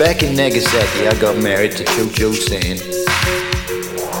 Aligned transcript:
Back 0.00 0.22
in 0.22 0.34
Nagasaki, 0.34 1.06
I 1.06 1.20
got 1.20 1.36
married 1.36 1.72
to 1.72 1.84
Cho 1.84 2.08
Cho 2.08 2.32
San. 2.32 2.78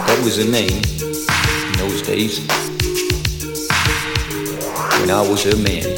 That 0.06 0.20
was 0.22 0.36
her 0.36 0.44
name 0.44 0.76
in 0.76 1.78
those 1.78 2.02
days. 2.02 2.46
When 5.00 5.10
I 5.10 5.22
was 5.22 5.42
her 5.44 5.56
man. 5.56 5.88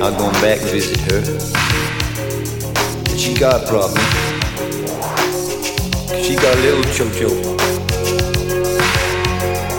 I've 0.00 0.16
gone 0.16 0.32
back 0.40 0.62
and 0.62 0.70
visit 0.70 0.98
her. 1.12 1.20
But 3.04 3.18
she 3.18 3.34
got 3.34 3.62
a 3.62 3.66
problem. 3.68 4.00
She 6.24 6.36
got 6.36 6.56
a 6.56 6.60
little 6.62 6.84
Cho-Cho. 6.94 7.28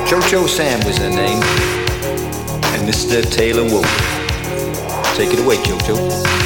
Cho-Cho 0.06 0.46
Sam 0.46 0.86
was 0.86 0.98
her 1.00 1.10
name. 1.10 1.42
And 2.76 2.88
Mr. 2.88 3.28
Taylor 3.34 3.64
Wolf. 3.64 3.90
Take 5.16 5.34
it 5.34 5.40
away, 5.40 5.58
Cho-Cho. 5.64 6.41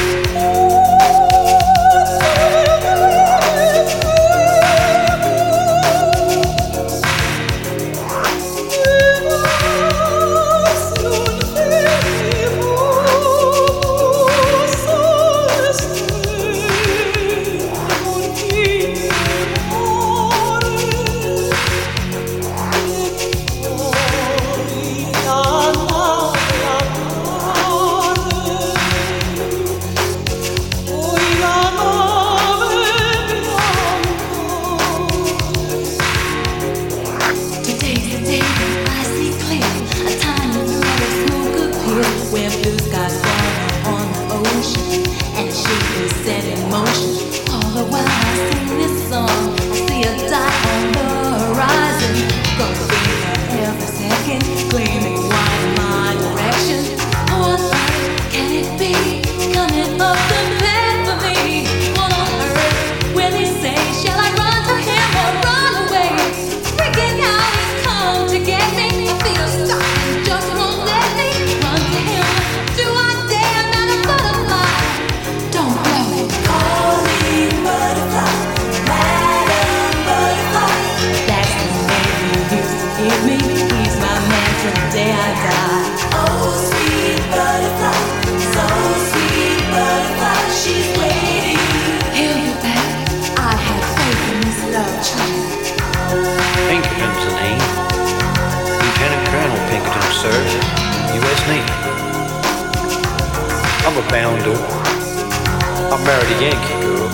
Yankee 106.42 106.80
girl. 106.84 107.08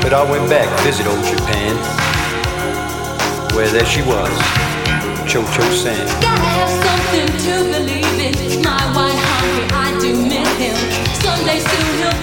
But 0.00 0.12
I 0.14 0.24
went 0.24 0.48
back 0.48 0.64
to 0.64 0.82
visit 0.82 1.06
old 1.06 1.22
Japan, 1.24 1.76
where 3.54 3.68
there 3.68 3.84
she 3.84 4.00
was, 4.02 4.32
Cho 5.28 5.44
Cho 5.52 5.64
San. 5.72 6.06
Gotta 6.24 6.40
have 6.40 6.72
something 6.88 7.28
to 7.44 7.54
believe 7.68 8.16
in. 8.16 8.62
My 8.62 8.80
white 8.96 9.20
I 9.72 9.92
do 10.00 10.16
miss 10.24 10.48
him. 10.56 10.76
Someday 11.20 11.60
soon 11.60 11.88
he'll 12.00 12.13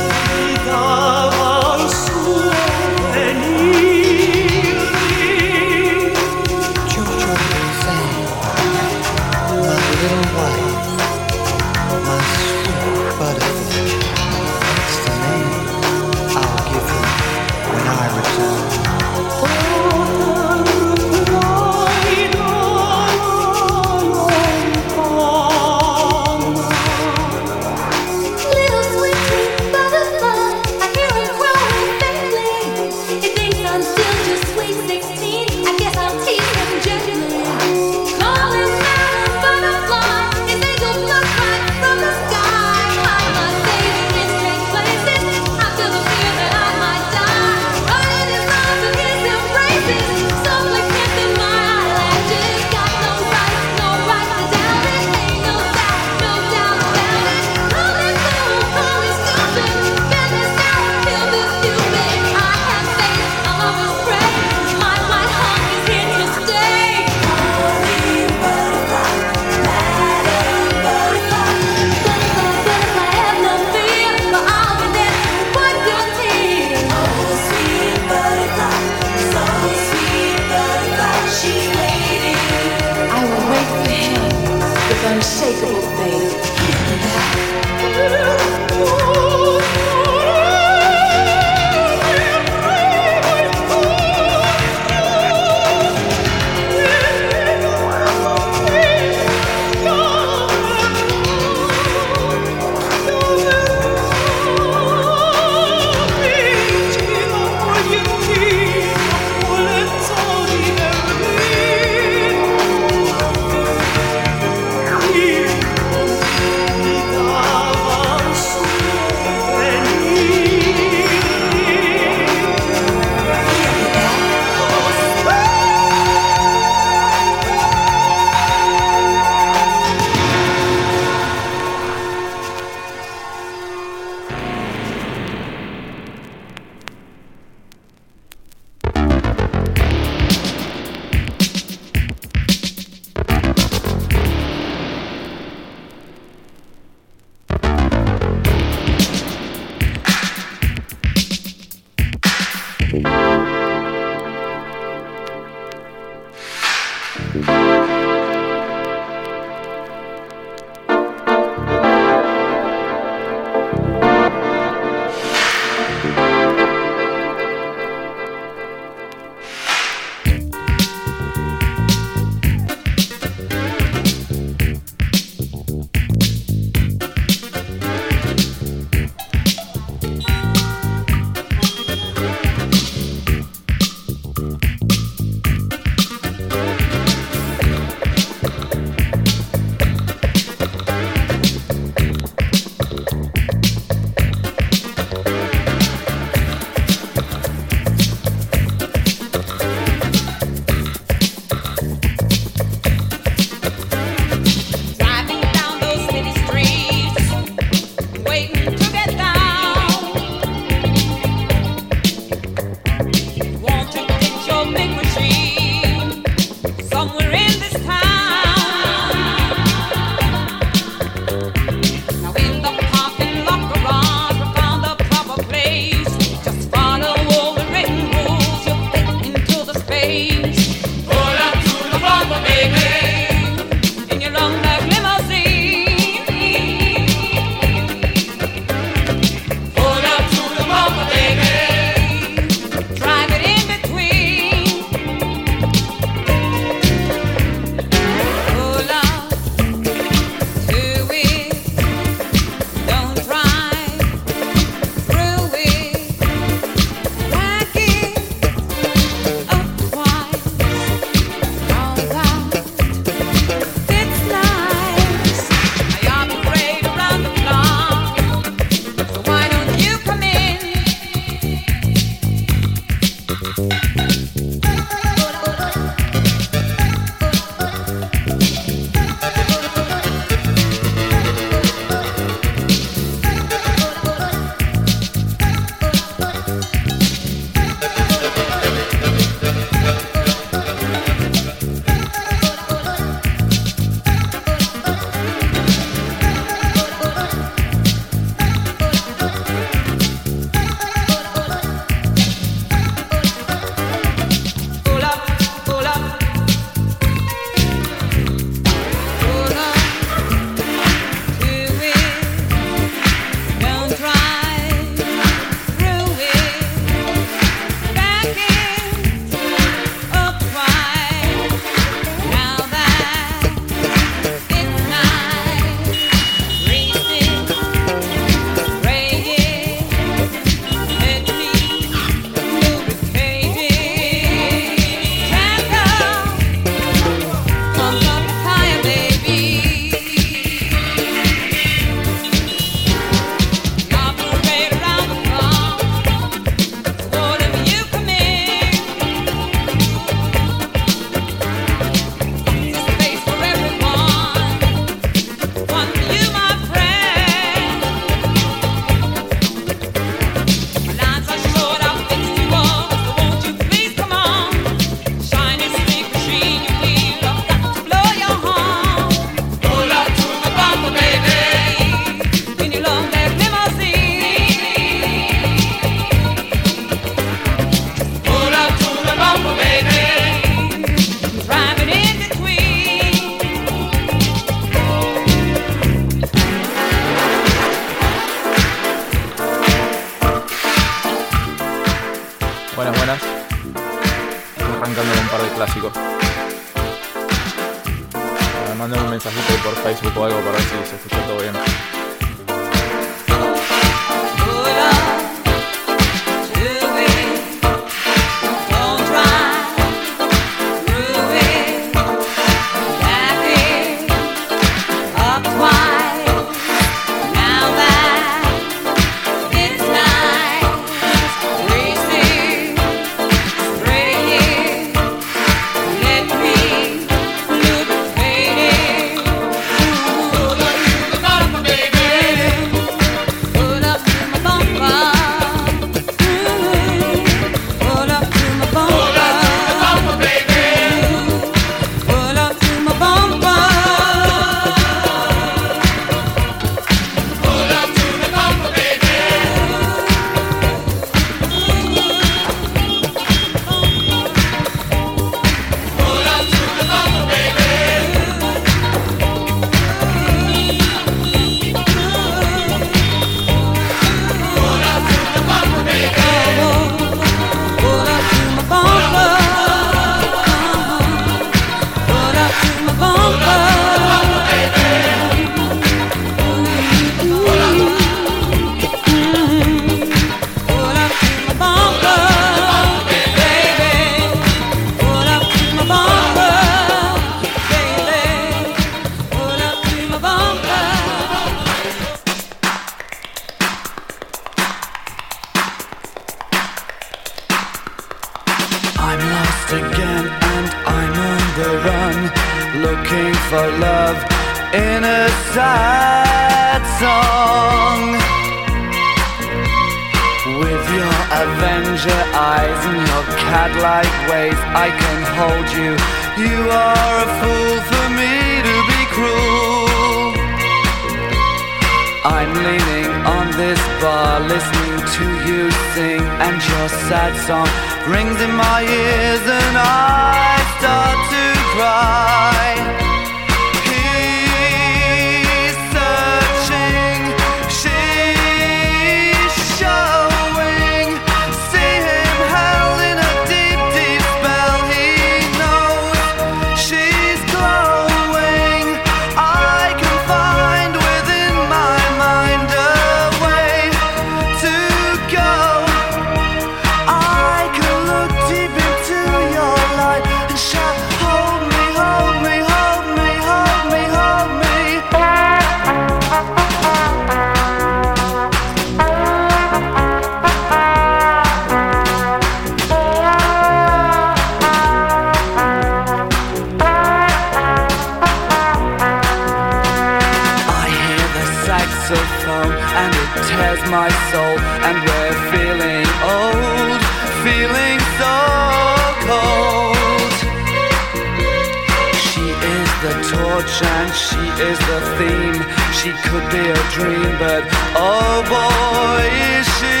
the 593.04 593.12
torch 593.36 593.82
and 593.82 594.10
she 594.14 594.40
is 594.64 594.78
the 594.88 595.00
theme. 595.16 595.60
She 595.92 596.10
could 596.24 596.46
be 596.48 596.64
a 596.64 596.82
dream, 596.96 597.30
but 597.36 597.62
oh 598.00 598.40
boy, 598.48 599.24
is 599.52 599.66
she 599.76 600.00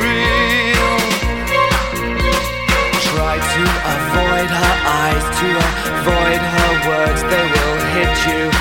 real. 0.00 0.92
Try 3.12 3.36
to 3.36 3.64
avoid 3.96 4.48
her 4.62 4.76
eyes, 5.04 5.24
to 5.40 5.48
avoid 5.92 6.40
her 6.56 6.72
words, 6.88 7.20
they 7.32 7.44
will 7.52 7.78
hit 7.92 8.14
you. 8.32 8.55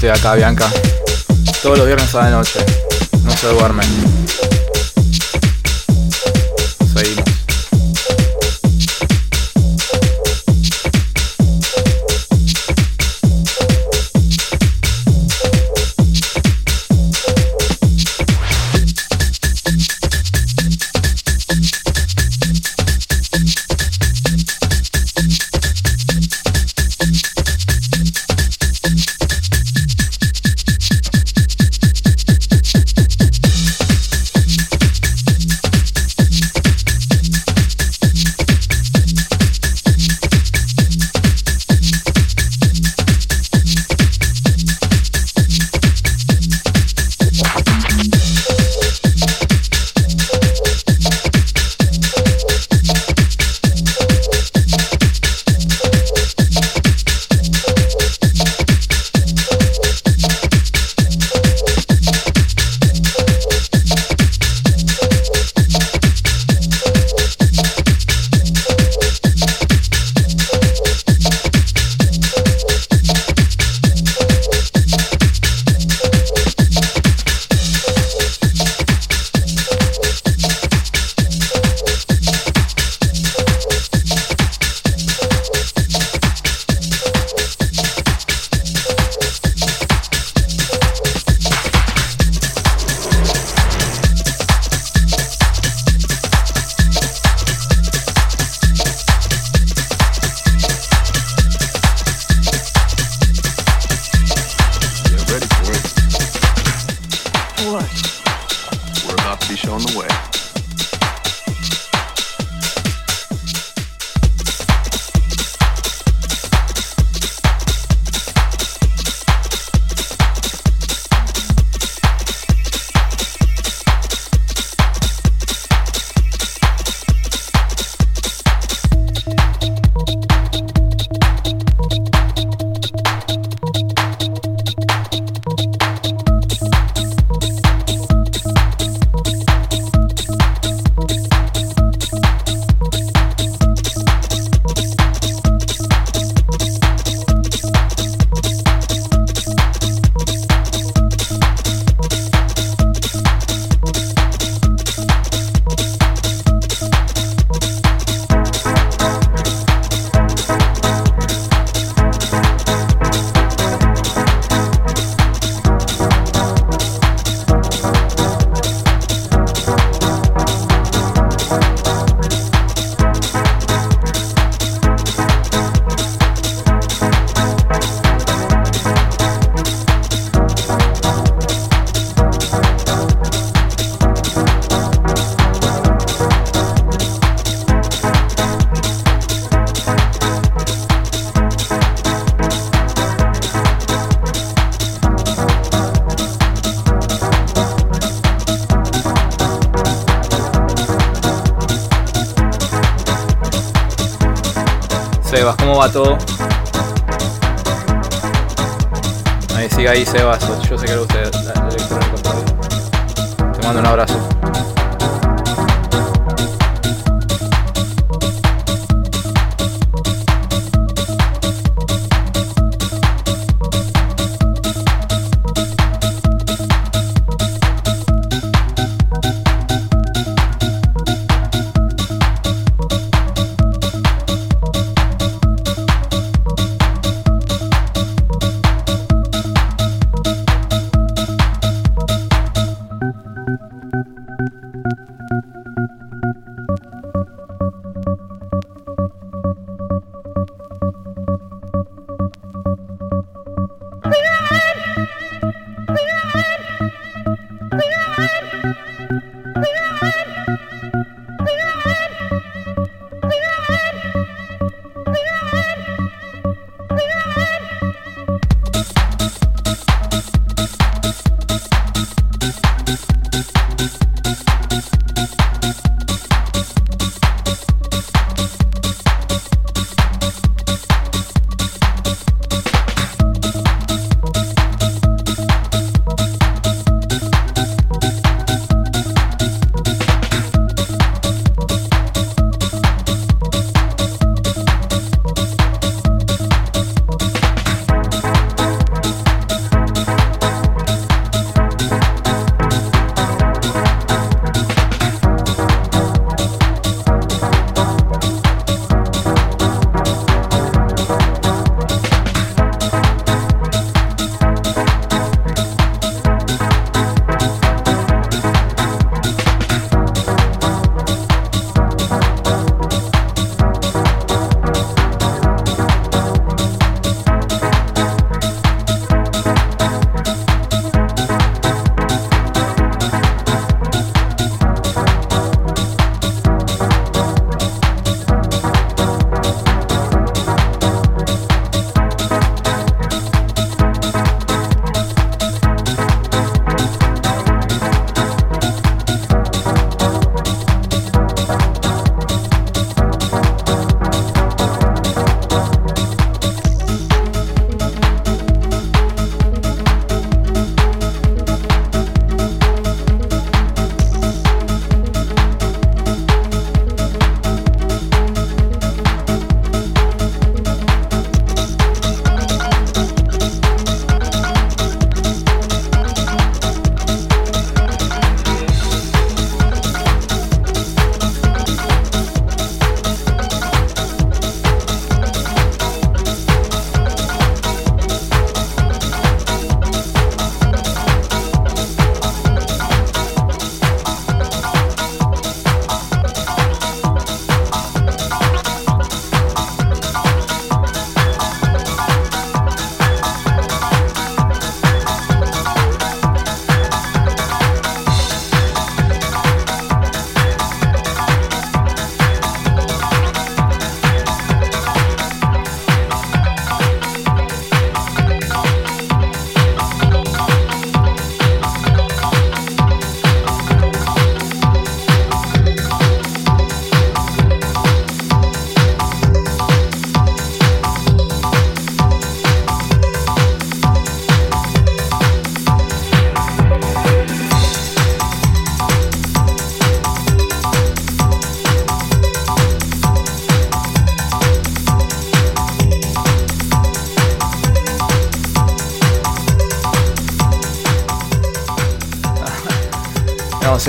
estoy 0.00 0.18
acá, 0.18 0.34
Bianca. 0.34 0.66
Todos 1.62 1.76
los 1.76 1.86
viernes 1.86 2.14
a 2.14 2.22
la 2.22 2.30
noche. 2.30 2.64
No 3.22 3.30
se 3.32 3.48
duermen. 3.48 4.19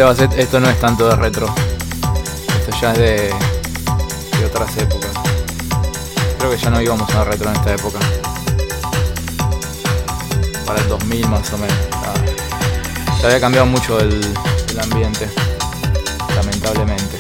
Esto 0.02 0.60
no 0.60 0.68
es 0.68 0.80
tanto 0.80 1.08
de 1.08 1.16
retro. 1.16 1.46
Esto 2.58 2.76
ya 2.82 2.92
es 2.92 2.98
de, 2.98 3.34
otras 4.44 4.76
épocas. 4.78 5.12
Creo 6.40 6.50
que 6.50 6.58
ya 6.58 6.72
no 6.72 6.82
íbamos 6.82 7.08
a 7.14 7.24
retro 7.24 7.52
en 7.52 7.56
esta 7.56 7.76
época. 7.76 8.00
Para 10.66 10.82
el 10.82 10.90
2000 10.90 11.30
más 11.30 11.54
o 11.54 11.58
menos. 11.60 11.78
Ya, 13.22 13.28
había 13.28 13.40
cambiado 13.40 13.68
mucho 13.68 14.00
el 14.00 14.34
ambiente. 14.82 15.30
Lamentablemente. 16.36 17.20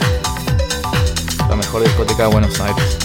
La 1.48 1.56
mejor 1.56 1.84
discoteca 1.84 2.24
de 2.24 2.30
Buenos 2.30 2.60
Aires. 2.60 3.01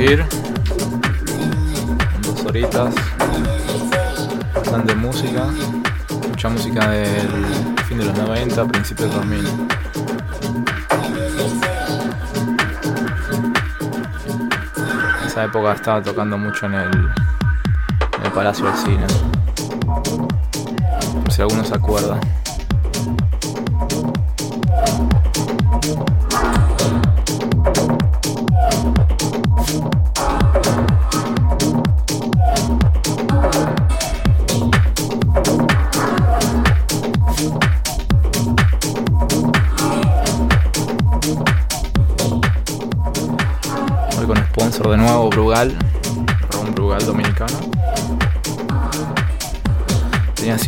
Casi 0.00 0.08
me 0.08 0.08
tengo 0.08 0.08
que 0.08 0.12
ir. 0.12 0.24
Dos 2.22 2.44
horitas. 2.44 2.94
Bastante 4.54 4.94
música. 4.94 5.46
Mucha 6.28 6.48
música 6.48 6.90
del 6.90 7.28
fin 7.88 7.98
de 7.98 8.04
los 8.06 8.16
90, 8.16 8.66
principios 8.68 9.10
del 9.10 9.20
2000. 9.20 9.46
En 15.20 15.26
esa 15.26 15.44
época 15.44 15.72
estaba 15.72 16.02
tocando 16.02 16.38
mucho 16.38 16.66
en 16.66 16.74
el, 16.74 16.90
Palacio 18.34 18.66
del 18.66 18.74
Cine. 18.76 19.06
Si 21.30 21.42
alguno 21.42 21.64
se 21.64 21.74
acuerda. 21.74 22.20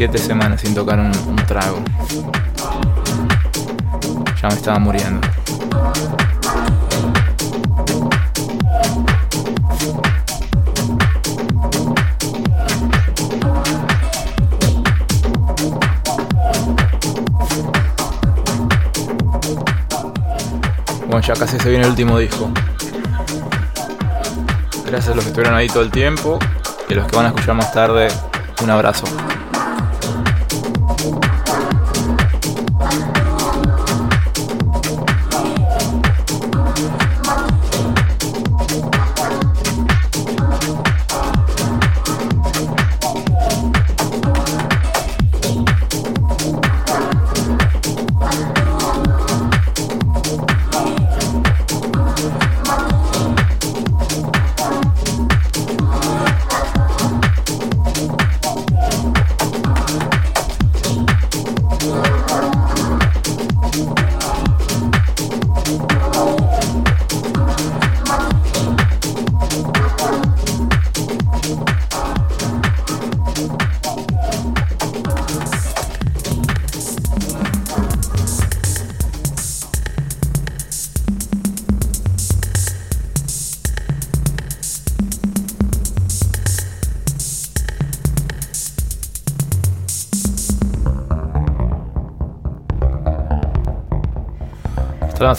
7 0.05 0.19
semanas 0.19 0.61
sin 0.61 0.75
tocar 0.75 0.99
un, 0.99 1.13
un 1.29 1.37
trago. 1.47 1.81
Ya 4.43 4.49
me 4.49 4.55
estaba 4.55 4.81
muriendo. 4.81 5.21
Bueno, 21.07 21.21
ya 21.21 21.35
casi 21.35 21.61
se 21.61 21.69
viene 21.69 21.85
el 21.85 21.91
último 21.91 22.19
disco. 22.19 22.51
Gracias 24.85 25.13
a 25.13 25.15
los 25.15 25.23
que 25.23 25.31
estuvieron 25.31 25.55
ahí 25.55 25.69
todo 25.69 25.85
el 25.85 25.93
tiempo 25.93 26.41
y 26.89 26.95
a 26.95 26.97
los 26.97 27.07
que 27.07 27.15
van 27.15 27.27
a 27.27 27.29
escuchar 27.29 27.55
más 27.55 27.73
tarde, 27.73 28.09
un 28.65 28.71
abrazo. 28.71 29.07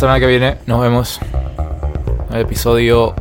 Semana 0.03 0.19
que 0.19 0.27
viene, 0.27 0.57
nos 0.65 0.81
vemos. 0.81 1.19
El 2.29 2.41
episodio 2.41 3.15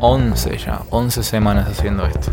11 0.00 0.56
ya, 0.56 0.80
11 0.88 1.22
semanas 1.22 1.68
haciendo 1.68 2.06
esto. 2.06 2.30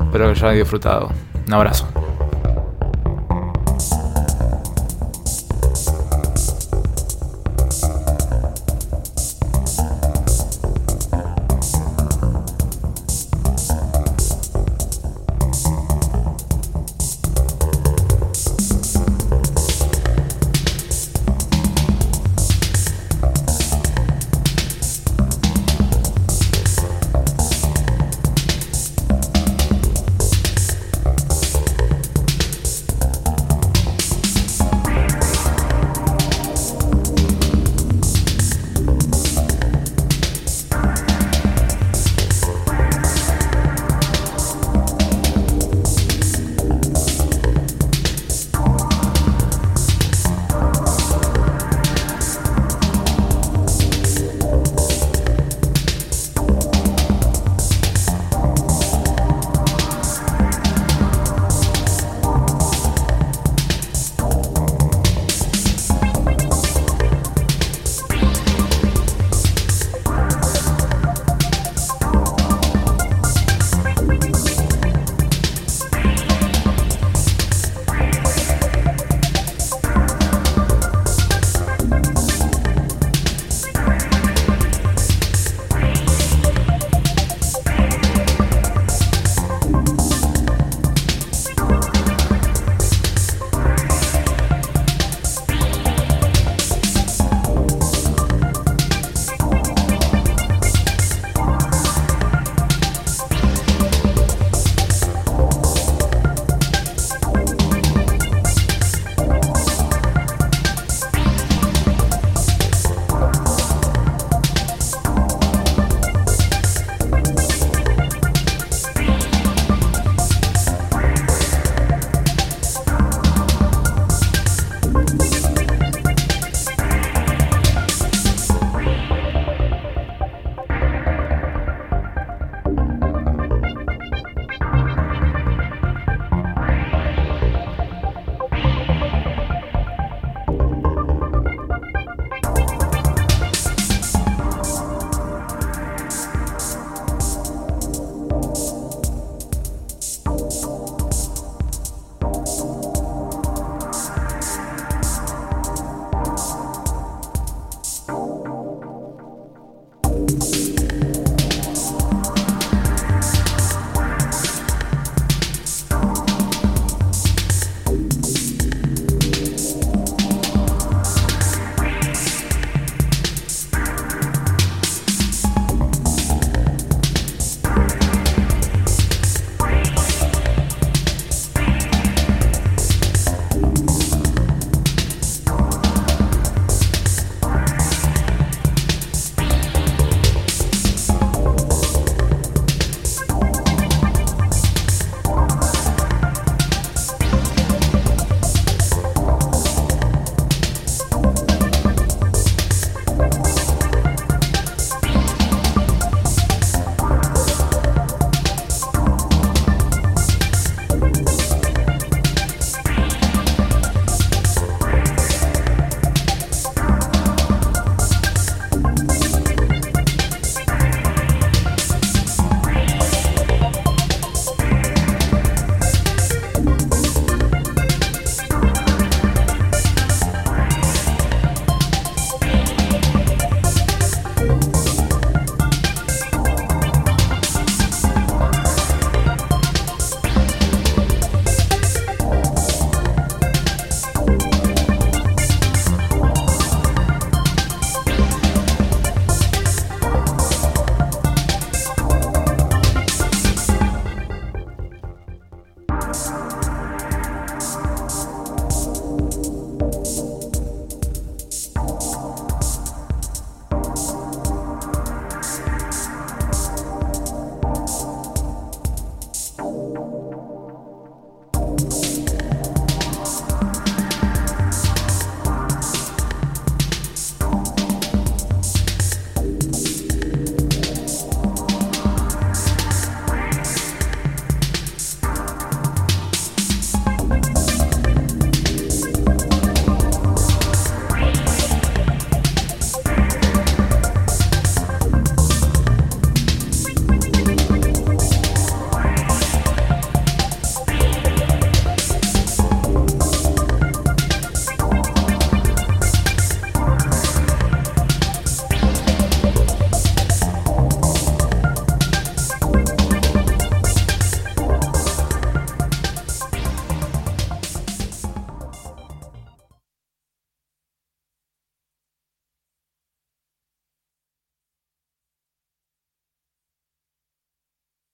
Espero 0.00 0.32
que 0.32 0.40
hayan 0.40 0.56
disfrutado. 0.56 1.08
Un 1.46 1.54
abrazo. 1.54 1.86